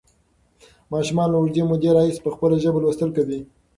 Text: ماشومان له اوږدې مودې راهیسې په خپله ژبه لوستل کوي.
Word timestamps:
ماشومان 0.93 1.27
له 1.31 1.37
اوږدې 1.39 1.61
مودې 1.69 1.89
راهیسې 1.95 2.23
په 2.23 2.29
خپله 2.35 2.55
ژبه 2.63 2.79
لوستل 2.81 3.09
کوي. 3.17 3.39